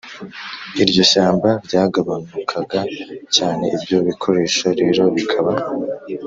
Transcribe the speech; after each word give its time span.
iryo 0.83 1.03
shyamba 1.11 1.49
ryagabanukaga 1.65 2.79
cyane 3.35 3.63
Ibyo 3.75 3.97
bikoresho 4.07 4.65
rero 4.79 5.03
bikaba 5.15 5.53